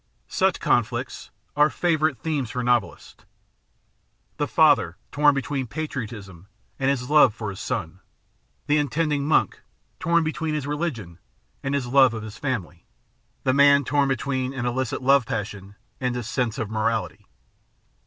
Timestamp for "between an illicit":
14.09-15.03